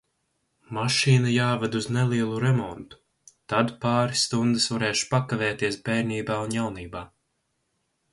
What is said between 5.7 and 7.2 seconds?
bērnībā un jaunībā.